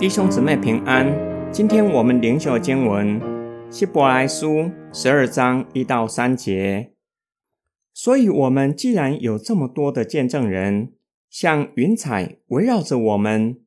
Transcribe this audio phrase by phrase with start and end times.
[0.00, 1.12] 弟兄姊妹平安，
[1.52, 3.20] 今天我们灵修经文
[3.68, 6.92] 希伯来书十二章一到三节。
[7.92, 10.92] 所以，我们既然有这么多的见证人，
[11.28, 13.60] 像云彩围绕着我们，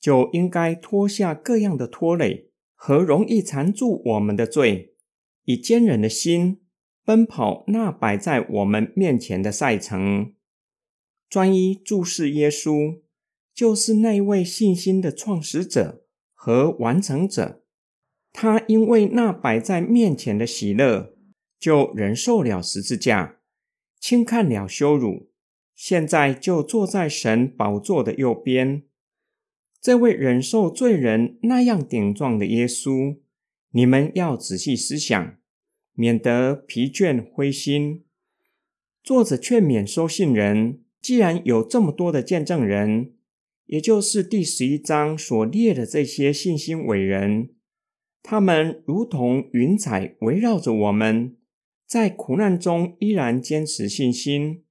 [0.00, 4.96] 就应该脱下各样的拖累和容易缠住我们的罪，
[5.44, 6.62] 以坚忍的心
[7.04, 10.34] 奔跑那摆在我们面前的赛程，
[11.30, 13.02] 专一注视耶稣。
[13.56, 17.62] 就是那位信心的创始者和完成者，
[18.30, 21.14] 他因为那摆在面前的喜乐，
[21.58, 23.38] 就忍受了十字架，
[23.98, 25.30] 轻看了羞辱，
[25.74, 28.82] 现在就坐在神宝座的右边。
[29.80, 33.16] 这位忍受罪人那样顶撞的耶稣，
[33.70, 35.38] 你们要仔细思想，
[35.94, 38.04] 免得疲倦灰心。
[39.02, 43.15] 作者劝勉收信人，既然有这么多的见证人。
[43.66, 47.50] 也就是第十一章所列的这些信心伟人，
[48.22, 51.36] 他们如同云彩围绕着我们，
[51.84, 54.62] 在苦难中依然坚持信心，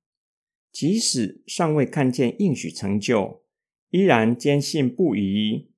[0.72, 3.44] 即使尚未看见应许成就，
[3.90, 5.72] 依然坚信不疑。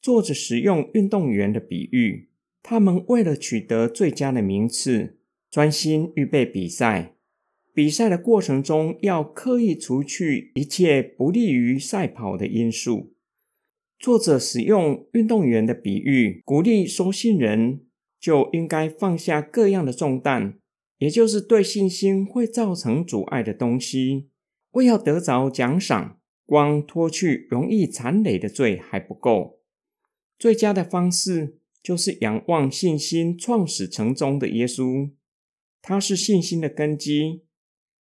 [0.00, 2.30] 作者使用运动员的比喻，
[2.62, 5.18] 他们为了取得最佳的名次，
[5.50, 7.17] 专心预备比赛。
[7.78, 13.14] 比赛的过程中，要刻意除去一切不利于赛跑的因素。
[14.00, 17.82] 作者使用运动员的比喻，鼓励收信人
[18.18, 20.58] 就应该放下各样的重担，
[20.98, 24.28] 也就是对信心会造成阻碍的东西。
[24.72, 29.60] 为要得着奖赏，光脱去容易残累的罪还不够。
[30.36, 35.12] 最佳的方式就是仰望信心创始成终的耶稣，
[35.80, 37.44] 他是信心的根基。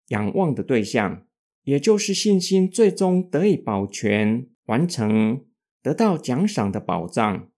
[0.07, 1.25] 仰望的对象，
[1.63, 5.43] 也就是信心最终得以保全、完成、
[5.81, 7.49] 得到奖赏的保障。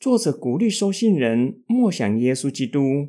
[0.00, 3.08] 作者鼓励收信人默想耶稣基督，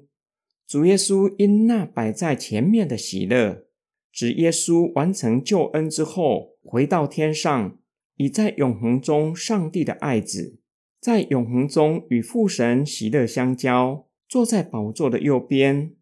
[0.67, 3.67] 主耶稣因那摆在前面的喜乐，
[4.11, 7.77] 指耶稣完成救恩之后，回到天上，
[8.17, 10.59] 已在永恒中上帝的爱子，
[10.99, 15.93] 在永恒中与父神喜乐相交，坐在宝座的右边，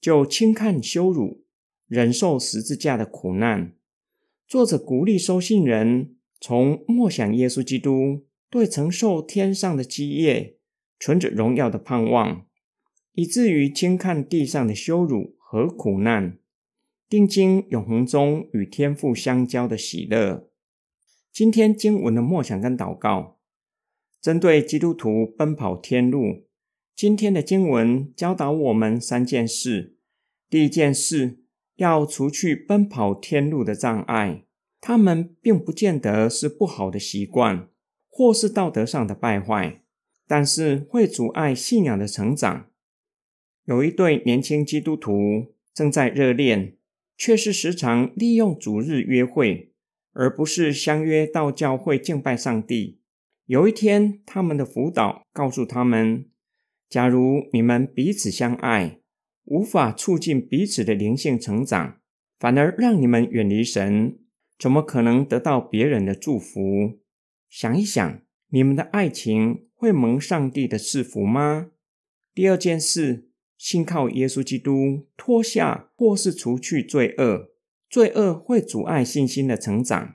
[0.00, 1.44] 就轻看羞辱。
[1.90, 3.74] 忍受十字架的苦难。
[4.46, 10.56] 作者鼓励收信人从默想耶稣基督，对承受天上的基业
[11.00, 12.46] 存着荣耀的盼望，
[13.14, 16.38] 以至于轻看地上的羞辱和苦难，
[17.08, 20.48] 定睛永恒中与天父相交的喜乐。
[21.32, 23.40] 今天经文的默想跟祷告，
[24.20, 26.46] 针对基督徒奔跑天路，
[26.94, 29.96] 今天的经文教导我们三件事。
[30.48, 31.39] 第一件事。
[31.80, 34.44] 要除去奔跑天路的障碍，
[34.82, 37.68] 他们并不见得是不好的习惯，
[38.10, 39.80] 或是道德上的败坏，
[40.26, 42.66] 但是会阻碍信仰的成长。
[43.64, 46.76] 有一对年轻基督徒正在热恋，
[47.16, 49.72] 却是时常利用主日约会，
[50.12, 53.00] 而不是相约到教会敬拜上帝。
[53.46, 56.26] 有一天，他们的辅导告诉他们：
[56.90, 58.99] 假如你们彼此相爱。
[59.44, 62.00] 无法促进彼此的灵性成长，
[62.38, 64.18] 反而让你们远离神，
[64.58, 67.00] 怎么可能得到别人的祝福？
[67.48, 71.70] 想一想，你们的爱情会蒙上帝的赐福吗？
[72.32, 73.28] 第二件事，
[73.58, 77.50] 信靠耶稣基督，脱下或是除去罪恶，
[77.88, 80.14] 罪恶会阻碍信心的成长，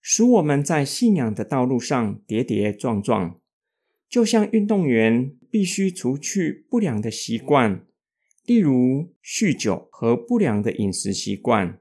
[0.00, 3.38] 使我们在信仰的道路上跌跌撞撞，
[4.08, 7.86] 就像运动员必须除去不良的习惯。
[8.44, 11.78] 例如酗酒和不良的饮食习惯，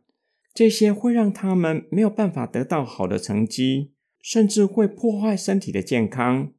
[0.53, 3.91] 这些会让他们没有办法得到好的成绩，
[4.21, 6.53] 甚至会破坏身体的健康。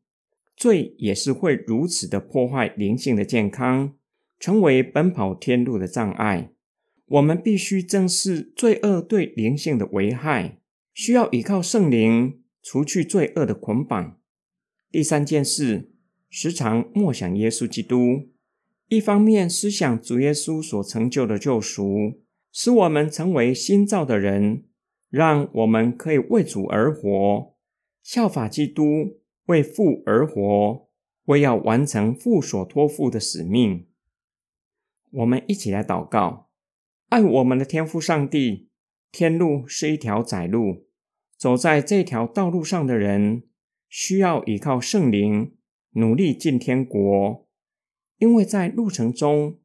[0.56, 3.94] 罪也是会如此的破坏灵性的健康，
[4.38, 6.50] 成为奔跑天路的障碍。
[7.06, 10.60] 我们必须正视罪恶对灵性的危害，
[10.92, 14.18] 需要依靠圣灵除去罪恶的捆绑。
[14.90, 15.90] 第三件事，
[16.28, 18.33] 时常默想耶稣基督。
[18.88, 22.20] 一方面思想主耶稣所成就的救赎，
[22.52, 24.64] 使我们成为新造的人，
[25.08, 27.54] 让我们可以为主而活，
[28.02, 30.88] 效法基督为父而活，
[31.24, 33.86] 为要完成父所托付的使命。
[35.10, 36.50] 我们一起来祷告：
[37.08, 38.68] 爱我们的天父上帝，
[39.10, 40.86] 天路是一条窄路，
[41.38, 43.44] 走在这条道路上的人，
[43.88, 45.54] 需要依靠圣灵，
[45.92, 47.43] 努力进天国。
[48.24, 49.58] 因为在路程中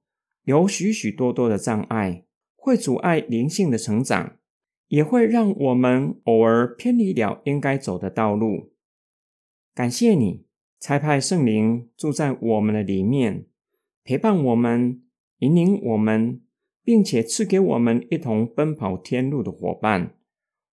[0.44, 2.26] 有许许多多的障碍，
[2.58, 4.36] 会阻碍灵性的成长，
[4.90, 8.74] 也会让我们偶尔偏离了应该走的道路。
[9.74, 10.44] 感谢你
[10.78, 13.46] 差派圣灵住在我们的里面，
[14.04, 15.04] 陪伴我们，
[15.38, 16.42] 引领我们，
[16.84, 20.18] 并且赐给我们一同奔跑天路的伙伴，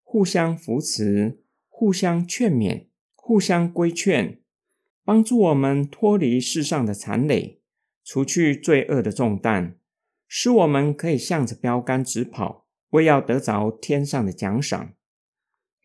[0.03, 4.41] 互相扶持，互相劝勉，互相规劝，
[5.05, 7.56] 帮助我们脱离世上的残累，
[8.07, 9.75] 除去罪恶的重担，
[10.29, 12.65] 使我们可以向着标杆直跑。
[12.91, 14.95] 为要得着天上的奖赏，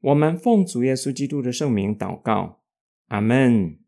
[0.02, 2.62] 我们奉主耶稣基督的圣名祷告，
[3.08, 3.81] 阿门。